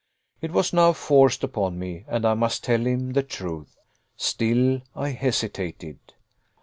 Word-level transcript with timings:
It 0.41 0.49
was 0.51 0.73
now 0.73 0.93
forced 0.93 1.43
upon 1.43 1.77
me, 1.77 2.05
and 2.07 2.25
I 2.25 2.33
must 2.33 2.63
tell 2.63 2.87
him 2.87 3.11
the 3.13 3.21
truth. 3.21 3.77
Still 4.17 4.81
I 4.95 5.09
hesitated. 5.09 5.99